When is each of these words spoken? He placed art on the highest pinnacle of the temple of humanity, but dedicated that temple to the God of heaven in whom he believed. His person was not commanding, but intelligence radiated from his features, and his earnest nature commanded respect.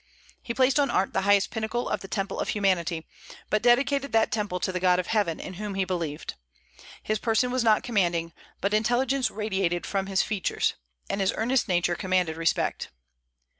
He 0.41 0.55
placed 0.55 0.79
art 0.79 0.89
on 0.89 1.11
the 1.11 1.21
highest 1.21 1.51
pinnacle 1.51 1.87
of 1.87 1.99
the 1.99 2.07
temple 2.07 2.39
of 2.39 2.49
humanity, 2.49 3.05
but 3.51 3.61
dedicated 3.61 4.11
that 4.13 4.31
temple 4.31 4.59
to 4.61 4.71
the 4.71 4.79
God 4.79 4.97
of 4.97 5.05
heaven 5.05 5.39
in 5.39 5.53
whom 5.61 5.75
he 5.75 5.85
believed. 5.85 6.33
His 7.03 7.19
person 7.19 7.51
was 7.51 7.63
not 7.63 7.83
commanding, 7.83 8.33
but 8.61 8.73
intelligence 8.73 9.29
radiated 9.29 9.85
from 9.85 10.07
his 10.07 10.23
features, 10.23 10.73
and 11.07 11.21
his 11.21 11.31
earnest 11.37 11.67
nature 11.67 11.93
commanded 11.93 12.35
respect. 12.35 12.89